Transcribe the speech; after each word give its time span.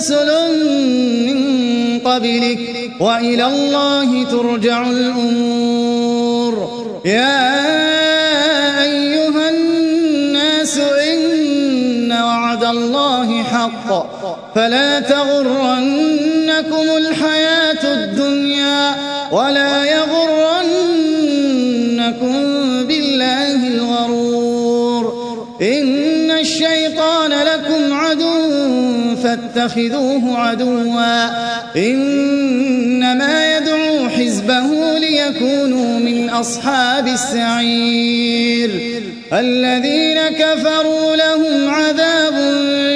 رسل 0.00 0.30
من 1.26 1.38
قبلك 1.98 2.90
وإلى 3.00 3.46
الله 3.46 4.24
ترجع 4.24 4.90
الأمور. 4.90 6.54
يا 7.04 7.62
أيها 8.82 9.50
الناس 9.50 10.78
إن 10.78 12.12
وعد 12.12 12.64
الله 12.64 13.42
حق. 13.42 14.06
فلا 14.54 15.00
تغرنكم 15.00 16.96
الحياة 16.96 17.94
الدنيا 17.94 18.94
ولا 19.32 19.84
يغرنكم 19.84 20.80
الشيطان 26.40 27.30
لكم 27.30 27.92
عدو 27.92 29.16
فاتخذوه 29.22 30.38
عدوا. 30.38 31.26
إنما 31.76 33.56
يدعو 33.56 34.08
حزبه 34.08 34.98
ليكونوا 34.98 35.98
من 35.98 36.30
أصحاب 36.30 37.06
السعير. 37.06 38.70
الذين 39.32 40.18
كفروا 40.38 41.16
لهم 41.16 41.68
عذاب 41.68 42.34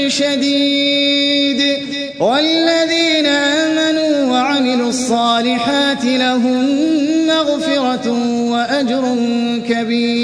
شديد. 0.09 1.79
والذين 2.21 3.27
آمنوا 3.27 4.33
وعملوا 4.33 4.89
الصالحات 4.89 6.05
لهم 6.05 6.67
مغفرة 7.27 8.11
وأجر 8.51 9.17
كبير. 9.69 10.24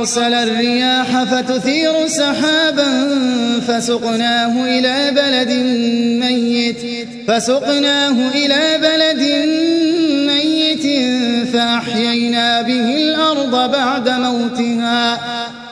أرسل 0.00 0.34
الرياح 0.34 1.24
فتثير 1.24 2.06
سحابا 2.06 3.08
فسقناه 3.68 4.64
إلى 4.64 5.10
بلد 5.10 5.52
ميت 6.24 7.08
فسقناه 7.28 8.16
إلى 8.34 8.78
بلد 8.82 9.22
ميت 10.26 10.86
فأحيينا 11.52 12.62
به 12.62 12.96
الأرض 12.96 13.70
بعد 13.72 14.08
موتها. 14.08 15.20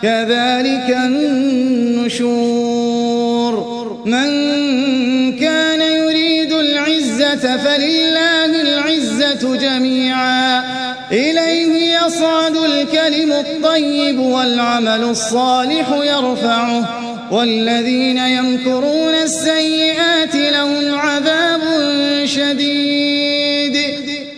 كذلك 0.03 0.97
النشور. 1.05 2.49
من 4.06 4.28
كان 5.37 5.81
يريد 5.81 6.53
العزة 6.53 7.56
فلله 7.56 8.60
العزة 8.62 9.56
جميعا. 9.56 10.78
إليه 11.13 11.99
يصعد 11.99 12.57
الكلم 12.57 13.33
الطيب 13.33 14.19
والعمل 14.19 15.05
الصالح 15.05 15.91
يرفعه. 15.91 17.05
والذين 17.33 18.19
يمكرون 18.19 19.15
السيئات 19.15 20.35
لهم 20.35 20.95
عذاب 20.95 21.61
شديد. 22.25 23.77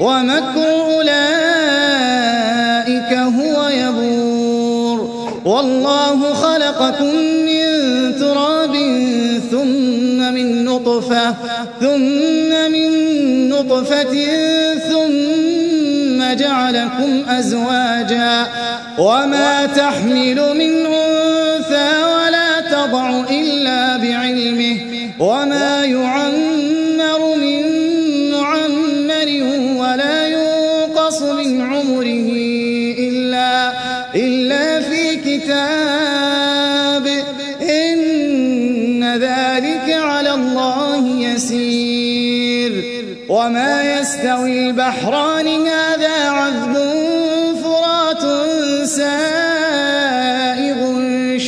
ومكر 0.01 0.83
أولئك 0.95 1.11
هو 3.19 3.69
يبور. 3.69 4.51
والله 5.45 6.35
خلقكم 6.35 7.15
من 7.17 7.65
تراب 8.21 8.75
ثم 9.51 10.35
من 10.35 10.65
نطفة 10.65 11.35
ثم 11.81 12.71
من 12.73 12.91
نطفة 13.49 14.15
جعلكم 16.35 17.23
أزواجا 17.29 18.47
وما 18.99 19.67
تحمل 19.67 20.37
من 20.55 20.87
أنثى 20.87 21.91
ولا 22.05 22.61
تضع 22.61 23.21
إلا 23.31 23.97
بعلمه 23.97 24.77
وما 25.19 25.85
يعمر 25.85 26.20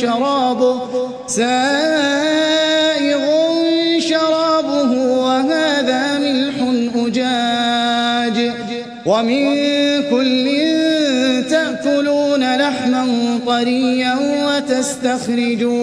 شرابه 0.03 0.79
سائغ 1.27 1.53
شرابه 3.99 4.91
وهذا 5.25 6.17
ملح 6.19 6.57
أجاج. 6.95 8.37
ومن 9.05 9.43
كل 10.11 10.45
تأكلون 11.49 12.55
لحما 12.55 13.03
طريا 13.47 14.15
وتستخرجون. 14.47 15.73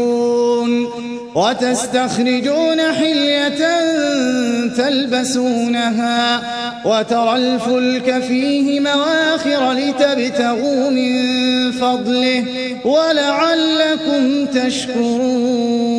وتستخرجون 1.34 2.80
حلية 2.80 3.62
تلبسونها 4.76 6.40
وترى 6.84 7.36
الفلك 7.36 8.22
فيه 8.22 8.80
مواخر 8.80 9.72
لتبتغوا 9.72 10.90
من 10.90 11.12
فضله 11.72 12.44
ولعلكم 12.84 14.46
تشكرون. 14.46 15.90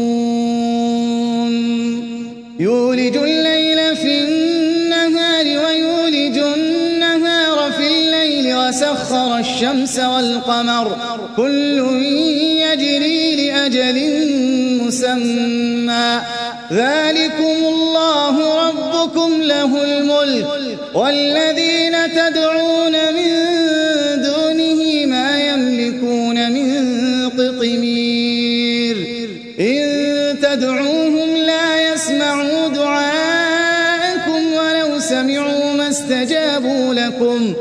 يولج 2.60 3.18
الليل 3.18 3.96
في 3.96 4.20
النهار 4.24 5.46
ويولج 5.46 6.38
النهار 6.38 7.72
في 7.72 7.88
الليل 7.88 8.56
وسخر 8.56 9.38
الشمس 9.38 10.00
والقمر. 10.00 10.98
كل 11.38 11.80
يجري 12.74 13.36
لأجل 13.36 13.98
مسمى. 14.82 16.22
ذلكم 16.72 17.58
الله 17.74 18.36
ربكم 18.68 19.42
له 19.42 19.84
الملك 19.84 20.48
والذين 20.94 21.96
تدعون 22.16 22.92
من 22.92 23.32
دونه 24.22 25.06
ما 25.06 25.30
يملكون 25.50 26.52
من 26.52 26.70
قطمير. 27.30 28.96
إن 29.60 29.82
تدعوهم 30.42 31.36
لا 31.36 31.94
يسمعوا 31.94 32.68
دعاءكم 32.68 34.54
ولو 34.54 35.00
سمعوا 35.00 35.74
ما 35.74 35.90
استجابوا 35.90 36.94
لكم. 36.94 37.54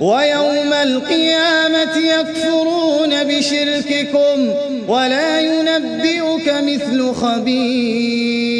ويوم 0.00 0.72
القيامة 0.72 1.96
يكفرون 1.96 2.77
بشرككم 3.22 4.54
ولا 4.88 5.40
ينبئك 5.40 6.48
مثل 6.48 7.14
خبير. 7.14 8.58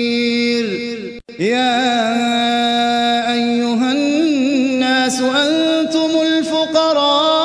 يا 1.38 1.82
أيها 3.32 3.92
الناس 3.92 5.20
أنتم 5.20 6.10
الفقراء 6.26 7.38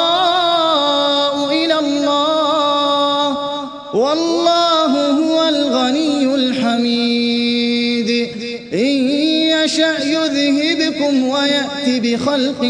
إلى 1.52 1.80
الله 1.80 3.38
والله 3.96 4.92
هو 5.12 5.50
الغني 5.50 6.36
الحميد. 6.36 8.10
إن 8.74 9.10
يشأ 9.54 9.96
يذهبكم 10.04 11.28
ويأتي 11.28 12.00
بخلق 12.00 12.62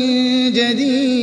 جديد. 0.54 1.22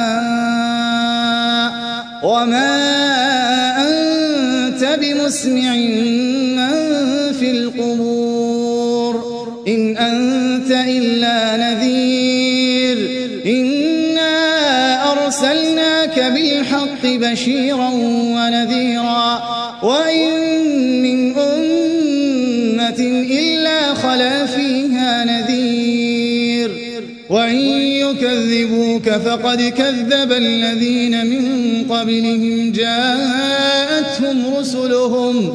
وما 2.23 2.71
أنت 3.81 4.99
بمسمع 5.01 5.75
من 6.55 6.71
في 7.39 7.51
القبور 7.51 9.15
إن 9.67 9.97
أنت 9.97 10.71
إلا 10.71 11.57
نذير 11.57 12.97
إنا 13.45 14.31
أرسلناك 15.11 16.19
بالحق 16.19 17.03
بشيرا 17.05 17.89
ونذيرا 18.35 19.41
وإن 19.83 20.40
وإن 27.31 27.55
يكذبوك 27.75 29.09
فقد 29.09 29.61
كذب 29.61 30.31
الذين 30.31 31.25
من 31.25 31.85
قبلهم 31.89 32.71
جاءتهم 32.71 34.55
رسلهم 34.57 35.53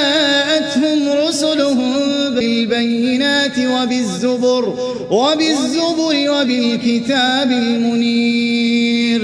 رسلهم 1.27 1.93
بالبينات 2.35 3.59
وبالزبر 3.59 4.73
وبالزبر 5.11 6.29
وبالكتاب 6.29 7.51
المنير 7.51 9.21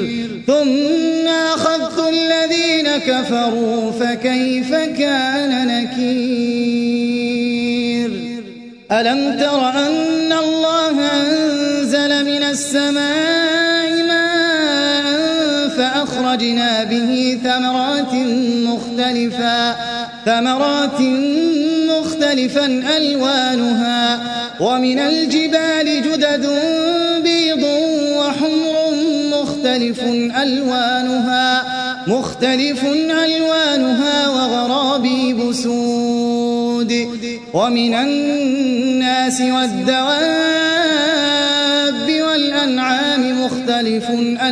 ثم 0.48 1.28
أخذت 1.28 2.00
الذين 2.10 2.88
كفروا 2.98 3.92
فكيف 3.92 4.72
كان 4.76 5.68
نكير 5.68 6.90
ألم 8.92 9.40
تر 9.40 9.70
أن 9.70 10.19
السماء 12.52 14.04
ماء 14.08 15.68
فأخرجنا 15.78 16.84
به 16.84 17.40
ثمرات 17.44 18.14
مختلفا 18.68 19.76
ثمرات 20.26 21.02
مختلفا 21.90 22.66
ألوانها 22.98 24.20
ومن 24.60 25.00
الجبال 25.00 26.02
جدد 26.02 26.50
بيض 27.24 27.64
وحمر 28.18 28.76
مختلف 29.32 30.04
ألوانها 30.44 31.64
مختلف 32.08 32.84
ألوانها 33.26 34.30
وغرابيب 34.30 35.52
سود 35.52 37.10
ومن 37.54 37.94
الناس 37.94 39.42
والدواب 39.42 41.09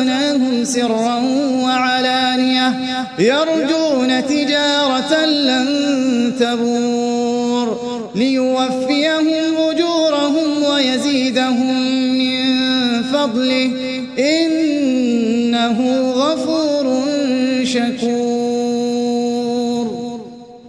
رزقناهم 0.00 0.64
سرا 0.64 1.16
وعلانية 1.62 2.74
يرجون 3.18 4.26
تجارة 4.26 5.26
لن 5.26 5.66
تبور 6.40 7.78
ليوفيهم 8.14 9.56
أجورهم 9.70 10.62
ويزيدهم 10.72 11.74
من 12.18 13.02
فضله 13.02 13.70
إنه 14.18 16.00
غفور 16.10 17.04
شكور. 17.64 19.10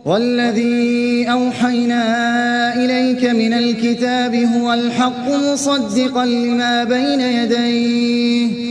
والذي 0.05 1.25
أوحينا 1.31 2.75
إليك 2.75 3.25
من 3.25 3.53
الكتاب 3.53 4.35
هو 4.35 4.73
الحق 4.73 5.29
مصدقا 5.29 6.25
لما 6.25 6.83
بين 6.83 7.19
يديه. 7.21 8.70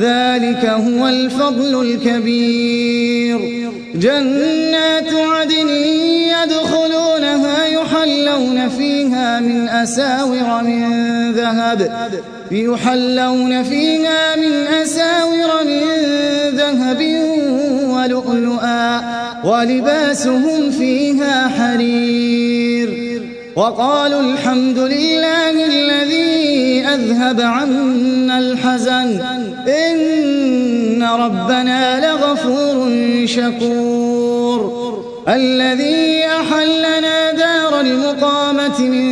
ذلك 0.00 0.64
هو 0.64 1.08
الفضل 1.08 1.82
الكبير. 1.82 3.38
جنات 3.94 5.14
عدن 5.14 5.68
يدخلونها 6.38 7.66
يحلون 7.66 8.68
فيها 8.68 9.40
من 9.40 9.68
أساور 9.68 10.62
من 10.62 11.32
ذهب 11.32 12.08
يحلون 12.50 13.62
فيها 13.62 14.36
من 14.36 14.52
أساور 14.82 15.64
من 15.64 15.80
ذهب 16.56 17.00
ولؤلؤا 17.90 19.00
ولباسهم 19.44 20.70
فيها 20.70 21.48
حرير. 21.48 23.22
وقالوا 23.56 24.20
الحمد 24.20 24.78
لله 24.78 25.66
الذي 25.66 26.84
أذهب 26.86 27.40
عنا 27.40 28.38
الحزن. 28.38 29.47
إن 29.68 31.02
ربنا 31.02 31.82
لغفور 32.06 32.90
شكور. 33.26 34.60
الذي 35.28 36.26
أحلنا 36.26 37.32
دار 37.32 37.80
المقامة 37.80 38.80
من 38.80 39.08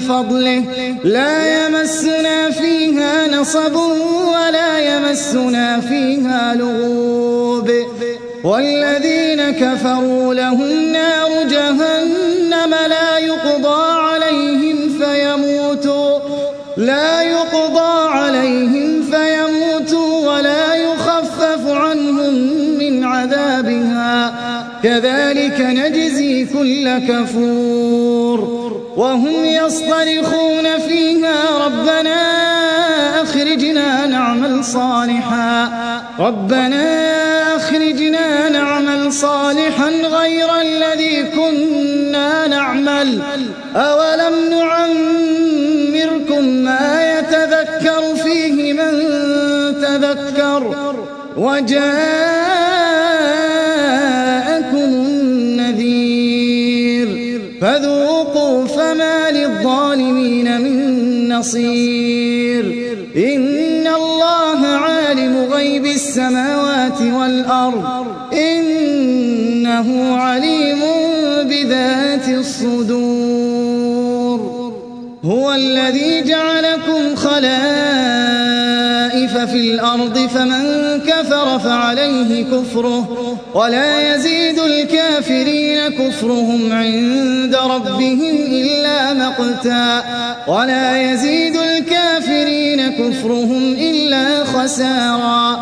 فضله 0.00 0.64
لا 1.04 1.66
يمسنا 1.66 2.50
فيها 2.50 3.28
نصب 3.28 3.76
ولا 4.32 4.70
يمسنا 4.78 5.80
فيها 5.80 6.54
لغوب. 6.54 7.70
والذين 8.44 9.50
كفروا 9.50 10.34
لهم 10.34 10.92
نار 10.92 11.30
جهنم 11.50 12.74
لا 12.94 13.18
يقضى 13.18 13.82
عليهم 14.08 14.76
فيموتوا. 14.98 16.18
لا 16.76 17.22
يقضى 17.22 18.10
عليهم 18.10 18.87
كذلك 24.82 25.60
نجزي 25.60 26.44
كل 26.44 26.98
كفور 26.98 28.58
وهم 28.96 29.44
يصطرخون 29.44 30.78
فيها 30.88 31.66
ربنا 31.66 32.18
أخرجنا 33.22 34.06
نعمل 34.06 34.64
صالحا 34.64 35.68
ربنا 36.18 36.86
أخرجنا 37.56 38.48
نعمل 38.48 39.12
صالحا 39.12 39.90
غير 39.90 40.60
الذي 40.60 41.22
كنا 41.22 42.46
نعمل 42.46 43.22
أولم 43.76 44.34
نعمركم 44.50 46.44
ما 46.44 47.18
يتذكر 47.18 48.14
فيه 48.24 48.72
من 48.72 49.02
تذكر 49.82 50.74
وجاءكم 51.36 52.27
نصير. 61.38 62.64
إن 63.16 63.86
الله 63.86 64.66
عالم 64.66 65.48
غيب 65.52 65.86
السماوات 65.86 67.00
والأرض. 67.00 68.04
إنه 68.32 70.16
عليم 70.16 70.80
بذات 71.42 72.28
الصدور. 72.28 73.78
هو 75.24 75.52
الذي 75.52 76.22
جعلكم 76.22 77.16
خلائف 77.16 77.48
في 79.50 79.56
الأرض 79.56 80.18
فمن 80.18 80.64
كفر 81.06 81.58
فعليه 81.58 82.44
كفره. 82.44 83.08
ولا 83.54 84.14
يزيد 84.14 84.58
الكافرين 84.58 85.88
كفرهم 85.88 86.72
عند 86.72 87.54
ربهم 87.54 88.36
إلا 88.50 89.12
مقتا 89.38 90.04
ولا 90.46 91.12
يزيد 91.12 91.56
الكافرين 91.56 92.88
كفرهم 92.88 93.72
إلا 93.72 94.44
خسارا. 94.44 95.58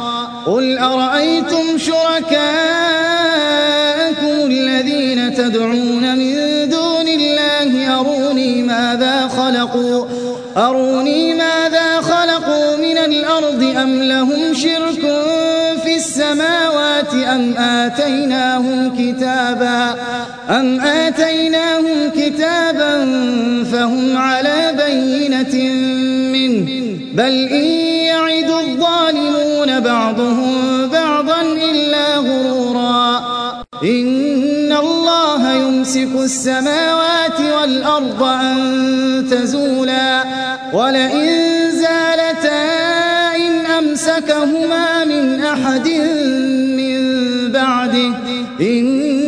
قل 0.47 0.79
أرأيتم 0.79 1.79
شركاءكم 1.79 2.37
الذين 4.51 5.35
تدعون 5.35 6.19
من 6.19 6.35
دون 6.69 7.09
الله؟ 7.09 8.01
أروني 8.01 8.63
ماذا 8.63 9.29
خلقوا؟ 9.29 10.07
أروني 10.57 11.35
ماذا 11.35 12.01
خلقوا 12.01 12.77
من 12.77 12.99
الأرض 12.99 13.63
أم 13.83 14.03
لهم 14.03 14.55
شرك 14.55 15.01
في 15.85 15.97
السماوات 15.97 17.15
أم 17.15 17.57
آتيناهم 17.57 18.97
كتابا؟ 18.99 19.95
أم 20.51 20.81
آتيناهم 20.81 22.11
كتابا 22.17 23.05
فهم 23.73 24.17
على 24.17 24.75
بينة 24.87 25.75
منه 26.33 26.97
بل 27.15 27.49
إن 27.49 27.65
يعد 28.07 28.51
الظالمون 28.51 29.81
بعضهم 29.81 30.87
بعضا 30.89 31.43
إلا 31.43 32.17
غرورا 32.17 33.17
إن 33.83 34.73
الله 34.73 35.53
يمسك 35.53 36.09
السماوات 36.25 37.41
والأرض 37.61 38.23
أن 38.23 39.27
تزولا 39.31 40.25
ولئن 40.75 41.41
زالتا 41.71 42.67
إن 43.37 43.67
أمسكهما 43.67 45.05
من 45.05 45.45
أحد 45.45 45.89
من 46.77 47.03
بعده 47.53 48.13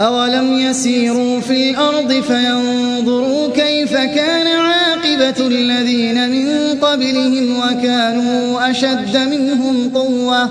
أولم 0.00 0.58
يسيروا 0.58 1.40
في 1.40 1.70
الأرض 1.70 2.12
فينظروا 2.12 3.52
كيف 3.52 3.92
كان 3.92 4.46
عاقبة 4.46 5.46
الذين 5.46 6.30
من 6.30 6.78
قبلهم 6.80 7.58
وكانوا 7.58 8.70
أشد 8.70 9.16
منهم 9.16 9.90
قوة 9.94 10.48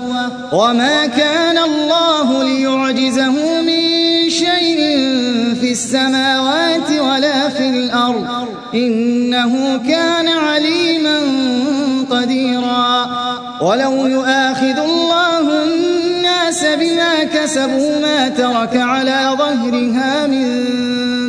وما 0.54 1.06
كان 1.06 1.58
الله 1.58 2.44
ليعجزه 2.44 3.60
من 3.60 3.80
شيء 4.30 4.78
في 5.60 5.72
السماوات 5.72 6.90
ولا 7.00 7.48
في 7.48 7.68
الأرض 7.68 8.26
إنه 8.74 9.80
كان 9.88 10.28
عليما 10.28 11.18
قديرا 12.10 13.06
ولو 13.62 14.06
يؤاخذ 14.06 14.78
الله 14.78 15.79
بما 16.76 17.24
كسبوا 17.24 17.98
ما 18.00 18.28
ترك 18.28 18.76
على 18.76 19.36
ظهرها 19.38 20.26
من 20.26 20.70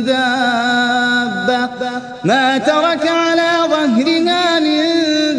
دابة. 0.04 1.68
ما 2.24 2.58
ترك 2.58 3.06
على 3.06 3.50
ظهرها 3.70 4.60
من 4.60 4.82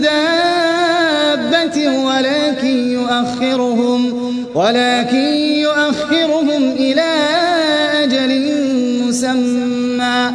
دابة 0.01 1.77
ولكن 1.97 2.77
يؤخرهم 2.91 4.13
ولكن 4.55 5.35
يؤخرهم 5.65 6.71
إلى 6.71 7.11
أجل 8.03 8.53
مسمى. 9.07 10.31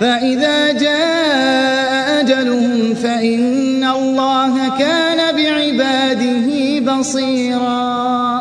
فإذا 0.00 0.72
جاء 0.72 2.20
أجلهم 2.20 2.94
فإن 2.94 3.84
الله 3.84 4.78
كان 4.78 5.36
بعباده 5.36 6.48
بصيراً. 6.92 8.39